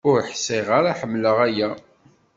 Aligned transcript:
Ur 0.09 0.19
ḥṣiɣ 0.29 0.67
ara 0.77 0.97
ḥemleɣ 0.99 1.37
aya. 1.47 1.69